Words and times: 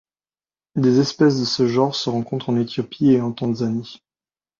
Les 0.73 0.97
espèces 0.99 1.39
de 1.39 1.45
ce 1.45 1.67
genre 1.67 1.93
se 1.93 2.09
rencontrent 2.09 2.49
en 2.49 2.57
Éthiopie 2.57 3.11
et 3.11 3.21
en 3.21 3.33
Tanzanie. 3.33 4.01